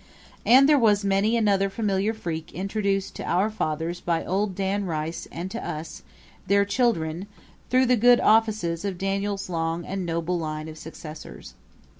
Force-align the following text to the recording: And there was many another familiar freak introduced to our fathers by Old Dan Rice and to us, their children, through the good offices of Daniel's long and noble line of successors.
And 0.47 0.67
there 0.67 0.79
was 0.79 1.03
many 1.05 1.37
another 1.37 1.69
familiar 1.69 2.11
freak 2.15 2.51
introduced 2.53 3.15
to 3.17 3.23
our 3.23 3.51
fathers 3.51 4.01
by 4.01 4.25
Old 4.25 4.55
Dan 4.55 4.85
Rice 4.85 5.27
and 5.31 5.51
to 5.51 5.63
us, 5.63 6.01
their 6.47 6.65
children, 6.65 7.27
through 7.69 7.85
the 7.85 7.95
good 7.97 8.19
offices 8.19 8.83
of 8.83 8.97
Daniel's 8.97 9.47
long 9.47 9.85
and 9.85 10.03
noble 10.03 10.39
line 10.39 10.67
of 10.67 10.79
successors. 10.79 11.53